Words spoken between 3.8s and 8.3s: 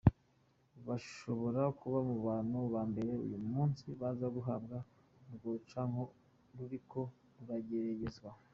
baza guhabwa urwo rucanco ruriko rurageragezwa.